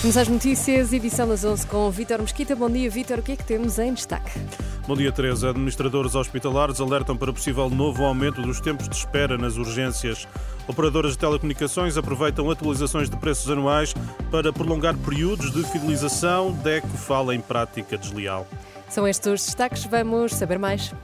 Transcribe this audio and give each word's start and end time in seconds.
Vamos 0.00 0.16
às 0.16 0.28
notícias, 0.28 0.92
edição 0.92 1.26
das 1.26 1.44
11 1.44 1.66
com 1.66 1.88
o 1.88 1.90
Vítor 1.90 2.20
Mesquita. 2.20 2.54
Bom 2.54 2.70
dia, 2.70 2.88
Vítor. 2.88 3.18
O 3.18 3.22
que 3.22 3.32
é 3.32 3.36
que 3.36 3.42
temos 3.42 3.80
em 3.80 3.92
destaque? 3.92 4.30
Bom 4.86 4.96
dia, 4.96 5.10
Teresa. 5.10 5.50
Administradores 5.50 6.14
hospitalares 6.14 6.80
alertam 6.80 7.16
para 7.16 7.32
possível 7.32 7.68
novo 7.68 8.04
aumento 8.04 8.40
dos 8.40 8.60
tempos 8.60 8.88
de 8.88 8.94
espera 8.94 9.36
nas 9.36 9.56
urgências. 9.56 10.28
Operadoras 10.68 11.12
de 11.12 11.18
telecomunicações 11.18 11.96
aproveitam 11.96 12.48
atualizações 12.48 13.10
de 13.10 13.16
preços 13.16 13.50
anuais 13.50 13.92
para 14.30 14.52
prolongar 14.52 14.96
períodos 14.98 15.50
de 15.50 15.64
fidelização. 15.64 16.52
DECO 16.52 16.86
fala 16.96 17.34
em 17.34 17.40
prática 17.40 17.98
desleal. 17.98 18.46
São 18.88 19.06
estes 19.06 19.26
os 19.26 19.44
destaques. 19.46 19.84
Vamos 19.84 20.32
saber 20.32 20.60
mais. 20.60 20.94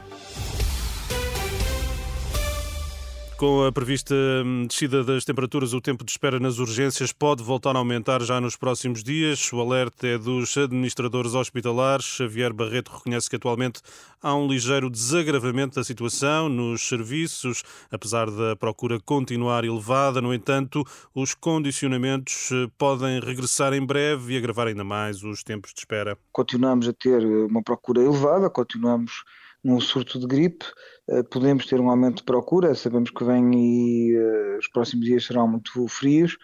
Com 3.44 3.66
a 3.66 3.70
prevista 3.70 4.14
hum, 4.14 4.66
descida 4.66 5.04
das 5.04 5.22
temperaturas, 5.22 5.74
o 5.74 5.80
tempo 5.80 6.02
de 6.02 6.10
espera 6.10 6.40
nas 6.40 6.58
urgências 6.58 7.12
pode 7.12 7.42
voltar 7.42 7.76
a 7.76 7.78
aumentar 7.78 8.22
já 8.22 8.40
nos 8.40 8.56
próximos 8.56 9.04
dias. 9.04 9.52
O 9.52 9.60
alerta 9.60 10.06
é 10.06 10.16
dos 10.16 10.56
administradores 10.56 11.34
hospitalares. 11.34 12.06
Xavier 12.06 12.54
Barreto 12.54 12.90
reconhece 12.90 13.28
que 13.28 13.36
atualmente 13.36 13.82
há 14.22 14.34
um 14.34 14.48
ligeiro 14.48 14.88
desagravamento 14.88 15.74
da 15.74 15.84
situação 15.84 16.48
nos 16.48 16.88
serviços, 16.88 17.62
apesar 17.90 18.30
da 18.30 18.56
procura 18.56 18.98
continuar 18.98 19.62
elevada. 19.62 20.22
No 20.22 20.32
entanto, 20.32 20.82
os 21.14 21.34
condicionamentos 21.34 22.48
eh, 22.50 22.66
podem 22.78 23.20
regressar 23.20 23.74
em 23.74 23.84
breve 23.84 24.32
e 24.32 24.38
agravar 24.38 24.68
ainda 24.68 24.84
mais 24.84 25.22
os 25.22 25.42
tempos 25.42 25.74
de 25.74 25.80
espera. 25.80 26.16
Continuamos 26.32 26.88
a 26.88 26.94
ter 26.94 27.22
uma 27.22 27.62
procura 27.62 28.00
elevada, 28.00 28.48
continuamos 28.48 29.22
num 29.64 29.80
surto 29.80 30.18
de 30.18 30.26
gripe, 30.26 30.66
eh, 31.08 31.22
podemos 31.22 31.66
ter 31.66 31.80
um 31.80 31.90
aumento 31.90 32.18
de 32.18 32.24
procura, 32.24 32.74
sabemos 32.74 33.10
que 33.10 33.24
vem 33.24 33.50
e 33.54 34.16
uh, 34.16 34.58
os 34.58 34.68
próximos 34.68 35.04
dias 35.06 35.24
serão 35.24 35.48
muito 35.48 35.88
frios 35.88 36.36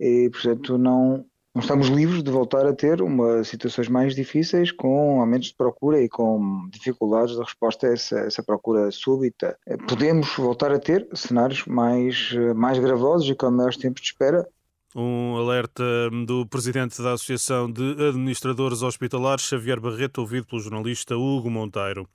e, 0.00 0.28
portanto, 0.30 0.78
não, 0.78 1.24
não 1.54 1.60
estamos 1.60 1.88
livres 1.88 2.22
de 2.22 2.30
voltar 2.30 2.66
a 2.66 2.74
ter 2.74 3.02
uma, 3.02 3.44
situações 3.44 3.88
mais 3.88 4.14
difíceis 4.14 4.72
com 4.72 5.20
aumentos 5.20 5.48
de 5.48 5.56
procura 5.56 6.00
e 6.00 6.08
com 6.08 6.68
dificuldades 6.70 7.34
de 7.34 7.42
resposta 7.42 7.86
a 7.86 7.92
essa, 7.92 8.18
essa 8.20 8.42
procura 8.42 8.90
súbita. 8.90 9.56
Eh, 9.66 9.76
podemos 9.88 10.34
voltar 10.36 10.72
a 10.72 10.78
ter 10.78 11.06
cenários 11.14 11.66
mais, 11.66 12.32
mais 12.56 12.78
gravosos 12.78 13.28
e 13.28 13.34
com 13.34 13.50
maiores 13.50 13.76
tempos 13.76 14.02
de 14.02 14.08
espera, 14.08 14.46
um 14.94 15.36
alerta 15.36 15.82
do 16.26 16.46
presidente 16.46 17.00
da 17.00 17.14
Associação 17.14 17.70
de 17.70 17.92
Administradores 18.08 18.82
Hospitalares, 18.82 19.44
Xavier 19.44 19.80
Barreto, 19.80 20.18
ouvido 20.18 20.46
pelo 20.46 20.60
jornalista 20.60 21.16
Hugo 21.16 21.50
Monteiro. 21.50 22.06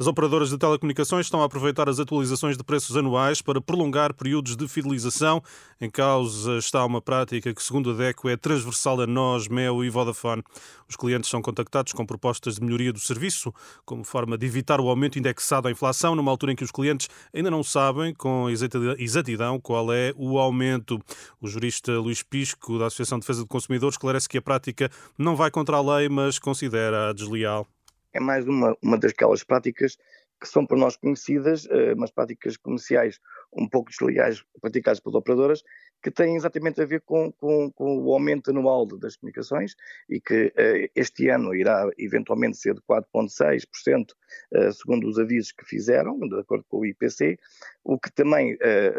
As 0.00 0.06
operadoras 0.06 0.48
de 0.48 0.56
telecomunicações 0.56 1.26
estão 1.26 1.42
a 1.42 1.44
aproveitar 1.44 1.86
as 1.86 2.00
atualizações 2.00 2.56
de 2.56 2.64
preços 2.64 2.96
anuais 2.96 3.42
para 3.42 3.60
prolongar 3.60 4.14
períodos 4.14 4.56
de 4.56 4.66
fidelização. 4.66 5.42
Em 5.78 5.90
causa 5.90 6.56
está 6.56 6.82
uma 6.86 7.02
prática 7.02 7.52
que, 7.52 7.62
segundo 7.62 7.90
a 7.90 7.92
DECO, 7.92 8.26
é 8.26 8.34
transversal 8.34 9.02
a 9.02 9.06
nós, 9.06 9.46
Mel 9.46 9.84
e 9.84 9.90
Vodafone. 9.90 10.42
Os 10.88 10.96
clientes 10.96 11.28
são 11.28 11.42
contactados 11.42 11.92
com 11.92 12.06
propostas 12.06 12.54
de 12.54 12.62
melhoria 12.62 12.94
do 12.94 12.98
serviço, 12.98 13.52
como 13.84 14.02
forma 14.02 14.38
de 14.38 14.46
evitar 14.46 14.80
o 14.80 14.88
aumento 14.88 15.18
indexado 15.18 15.68
à 15.68 15.70
inflação, 15.70 16.14
numa 16.14 16.30
altura 16.30 16.52
em 16.52 16.56
que 16.56 16.64
os 16.64 16.70
clientes 16.70 17.06
ainda 17.34 17.50
não 17.50 17.62
sabem 17.62 18.14
com 18.14 18.48
exatidão 18.48 19.60
qual 19.60 19.92
é 19.92 20.14
o 20.16 20.38
aumento. 20.38 20.98
O 21.42 21.46
jurista 21.46 21.92
Luís 21.98 22.22
Pisco, 22.22 22.78
da 22.78 22.86
Associação 22.86 23.18
de 23.18 23.24
Defesa 23.24 23.40
do 23.40 23.46
Consumidor, 23.46 23.90
esclarece 23.90 24.30
que 24.30 24.38
a 24.38 24.42
prática 24.42 24.90
não 25.18 25.36
vai 25.36 25.50
contra 25.50 25.76
a 25.76 25.96
lei, 25.98 26.08
mas 26.08 26.38
considera-a 26.38 27.12
desleal 27.12 27.66
é 28.12 28.20
mais 28.20 28.46
uma, 28.46 28.76
uma 28.82 28.98
daquelas 28.98 29.44
práticas 29.44 29.96
que 30.40 30.48
são 30.48 30.64
por 30.64 30.78
nós 30.78 30.96
conhecidas, 30.96 31.66
uh, 31.66 31.94
umas 31.94 32.10
práticas 32.10 32.56
comerciais 32.56 33.20
um 33.52 33.68
pouco 33.68 33.90
deslegais 33.90 34.42
praticadas 34.60 34.98
pelas 34.98 35.16
operadoras, 35.16 35.62
que 36.02 36.10
têm 36.10 36.34
exatamente 36.34 36.80
a 36.80 36.86
ver 36.86 37.02
com, 37.02 37.30
com, 37.32 37.70
com 37.72 37.98
o 37.98 38.12
aumento 38.14 38.50
anual 38.50 38.86
das 38.86 39.16
comunicações 39.16 39.74
e 40.08 40.18
que 40.18 40.46
uh, 40.46 40.90
este 40.96 41.28
ano 41.28 41.54
irá 41.54 41.86
eventualmente 41.98 42.56
ser 42.56 42.74
de 42.74 42.80
4,6%, 42.82 44.12
uh, 44.54 44.72
segundo 44.72 45.06
os 45.06 45.18
avisos 45.18 45.52
que 45.52 45.66
fizeram, 45.66 46.18
de 46.18 46.40
acordo 46.40 46.64
com 46.70 46.78
o 46.78 46.86
IPC, 46.86 47.38
o 47.84 47.98
que 47.98 48.10
também, 48.10 48.56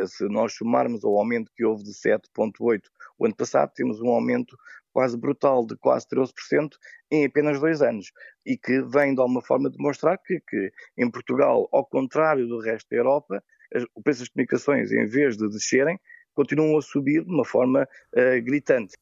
se 0.07 0.27
nós 0.27 0.53
somarmos 0.53 1.03
ao 1.05 1.17
aumento 1.17 1.51
que 1.55 1.63
houve 1.63 1.83
de 1.83 1.91
7,8% 1.91 2.81
o 3.17 3.25
ano 3.25 3.35
passado, 3.35 3.71
temos 3.75 4.01
um 4.01 4.09
aumento 4.09 4.57
quase 4.91 5.17
brutal 5.17 5.65
de 5.65 5.75
quase 5.77 6.07
13% 6.07 6.69
em 7.09 7.25
apenas 7.25 7.59
dois 7.59 7.81
anos 7.81 8.11
e 8.45 8.57
que 8.57 8.81
vem 8.81 9.13
de 9.13 9.21
alguma 9.21 9.41
forma 9.41 9.69
demonstrar 9.69 10.17
que, 10.17 10.39
que 10.47 10.71
em 10.97 11.09
Portugal, 11.09 11.67
ao 11.71 11.85
contrário 11.85 12.47
do 12.47 12.59
resto 12.59 12.89
da 12.89 12.97
Europa, 12.97 13.43
o 13.95 14.01
preço 14.01 14.19
das 14.19 14.29
comunicações, 14.29 14.91
em 14.91 15.05
vez 15.05 15.37
de 15.37 15.47
descerem, 15.49 15.99
continuam 16.33 16.77
a 16.77 16.81
subir 16.81 17.23
de 17.23 17.31
uma 17.31 17.45
forma 17.45 17.83
uh, 17.83 18.43
gritante. 18.43 18.95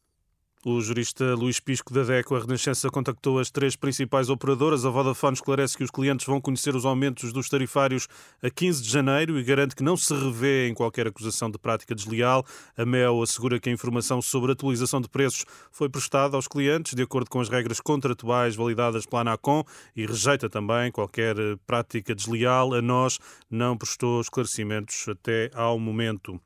O 0.65 0.81
jurista 0.81 1.35
Luís 1.35 1.57
Pisco 1.57 1.93
da 1.93 2.03
DECO, 2.03 2.35
a 2.35 2.39
Renascença, 2.41 2.89
contactou 2.89 3.39
as 3.39 3.49
três 3.49 3.77
principais 3.77 4.29
operadoras. 4.29 4.83
A 4.83 4.89
Vodafone 4.89 5.35
esclarece 5.35 5.77
que 5.77 5.85
os 5.85 5.89
clientes 5.89 6.25
vão 6.25 6.41
conhecer 6.41 6.75
os 6.75 6.83
aumentos 6.83 7.31
dos 7.31 7.47
tarifários 7.47 8.09
a 8.43 8.49
15 8.49 8.83
de 8.83 8.89
janeiro 8.89 9.39
e 9.39 9.43
garante 9.43 9.73
que 9.73 9.81
não 9.81 9.95
se 9.95 10.13
revê 10.13 10.67
em 10.67 10.73
qualquer 10.73 11.07
acusação 11.07 11.49
de 11.49 11.57
prática 11.57 11.95
desleal. 11.95 12.45
A 12.75 12.85
MEL 12.85 13.21
assegura 13.23 13.57
que 13.57 13.69
a 13.69 13.71
informação 13.71 14.21
sobre 14.21 14.51
a 14.51 14.53
atualização 14.53 14.99
de 14.99 15.07
preços 15.07 15.45
foi 15.71 15.87
prestada 15.87 16.35
aos 16.35 16.45
clientes 16.45 16.93
de 16.93 17.03
acordo 17.03 17.29
com 17.29 17.39
as 17.39 17.47
regras 17.47 17.79
contratuais 17.79 18.57
validadas 18.57 19.05
pela 19.05 19.21
ANACOM 19.21 19.63
e 19.95 20.05
rejeita 20.05 20.49
também 20.49 20.91
qualquer 20.91 21.37
prática 21.65 22.13
desleal. 22.13 22.73
A 22.73 22.81
nós 22.81 23.17
não 23.49 23.77
prestou 23.77 24.19
esclarecimentos 24.19 25.07
até 25.07 25.49
ao 25.53 25.79
momento. 25.79 26.37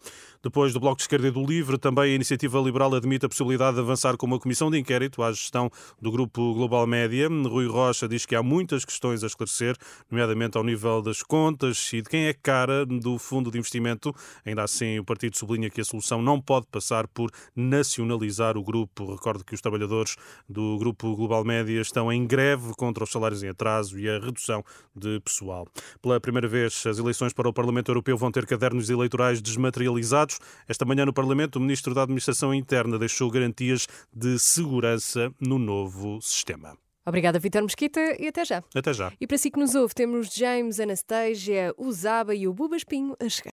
Depois 0.43 0.73
do 0.73 0.79
Bloco 0.81 0.97
de 0.97 1.03
Esquerda 1.03 1.29
e 1.29 1.31
do 1.31 1.41
Livre, 1.41 1.77
também 1.77 2.03
a 2.03 2.15
Iniciativa 2.15 2.59
Liberal 2.59 2.93
admite 2.93 3.25
a 3.25 3.29
possibilidade 3.29 3.75
de 3.75 3.81
avançar 3.81 4.17
com 4.17 4.25
uma 4.25 4.37
comissão 4.37 4.69
de 4.69 4.77
inquérito 4.77 5.23
à 5.23 5.31
gestão 5.31 5.71
do 6.01 6.11
Grupo 6.11 6.53
Global 6.53 6.85
Média. 6.85 7.29
Rui 7.29 7.65
Rocha 7.65 8.09
diz 8.09 8.25
que 8.25 8.35
há 8.35 8.43
muitas 8.43 8.83
questões 8.83 9.23
a 9.23 9.27
esclarecer, 9.27 9.77
nomeadamente 10.11 10.57
ao 10.57 10.63
nível 10.65 11.01
das 11.01 11.23
contas 11.23 11.89
e 11.93 12.01
de 12.01 12.09
quem 12.09 12.25
é 12.25 12.33
cara 12.33 12.85
do 12.85 13.17
fundo 13.17 13.49
de 13.49 13.57
investimento. 13.57 14.13
Ainda 14.45 14.63
assim, 14.63 14.99
o 14.99 15.05
partido 15.05 15.37
sublinha 15.37 15.69
que 15.69 15.79
a 15.79 15.85
solução 15.85 16.21
não 16.21 16.41
pode 16.41 16.67
passar 16.67 17.07
por 17.07 17.31
nacionalizar 17.55 18.57
o 18.57 18.63
grupo. 18.63 19.13
Recordo 19.13 19.45
que 19.45 19.55
os 19.55 19.61
trabalhadores 19.61 20.17
do 20.49 20.77
Grupo 20.77 21.15
Global 21.15 21.45
Média 21.45 21.79
estão 21.79 22.11
em 22.11 22.27
greve 22.27 22.73
contra 22.75 23.05
os 23.05 23.09
salários 23.09 23.43
em 23.43 23.47
atraso 23.47 23.97
e 23.97 24.09
a 24.09 24.19
redução 24.19 24.61
de 24.93 25.21
pessoal. 25.21 25.65
Pela 26.01 26.19
primeira 26.19 26.49
vez, 26.49 26.85
as 26.85 26.97
eleições 26.97 27.31
para 27.31 27.47
o 27.47 27.53
Parlamento 27.53 27.89
Europeu 27.89 28.17
vão 28.17 28.29
ter 28.29 28.45
cadernos 28.45 28.89
eleitorais 28.89 29.41
desmaterializados. 29.41 30.32
Esta 30.67 30.85
manhã 30.85 31.05
no 31.05 31.13
Parlamento, 31.13 31.57
o 31.57 31.59
Ministro 31.59 31.93
da 31.93 32.03
Administração 32.03 32.53
Interna 32.53 32.97
deixou 32.97 33.29
garantias 33.29 33.87
de 34.13 34.37
segurança 34.39 35.31
no 35.39 35.57
novo 35.57 36.21
sistema. 36.21 36.77
Obrigada, 37.05 37.37
Vitor 37.37 37.61
Mesquita, 37.61 37.99
e 38.17 38.27
até 38.27 38.45
já. 38.45 38.63
Até 38.73 38.93
já. 38.93 39.11
E 39.19 39.27
para 39.27 39.37
si 39.37 39.51
que 39.51 39.59
nos 39.59 39.75
ouve, 39.75 39.93
temos 39.93 40.33
James, 40.33 40.79
Anastasia, 40.79 41.73
o 41.77 41.91
Zaba 41.91 42.33
e 42.33 42.47
o 42.47 42.53
Buba 42.53 42.77
Espinho 42.77 43.13
a 43.19 43.27
chegar. 43.27 43.41